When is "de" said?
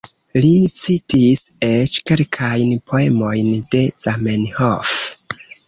3.77-3.85